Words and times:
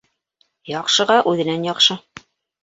Яҡшыға 0.75 1.17
үҙенән 1.33 1.69
яҡшы 1.69 1.99